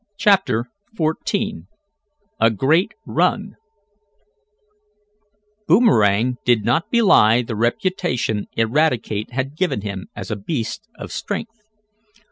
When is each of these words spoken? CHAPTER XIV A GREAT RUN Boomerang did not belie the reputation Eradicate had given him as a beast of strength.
CHAPTER 0.17 0.65
XIV 0.97 1.67
A 2.39 2.49
GREAT 2.49 2.95
RUN 3.05 3.53
Boomerang 5.67 6.37
did 6.43 6.65
not 6.65 6.89
belie 6.89 7.43
the 7.43 7.55
reputation 7.55 8.47
Eradicate 8.53 9.31
had 9.33 9.55
given 9.55 9.81
him 9.81 10.07
as 10.15 10.31
a 10.31 10.35
beast 10.35 10.87
of 10.95 11.11
strength. 11.11 11.61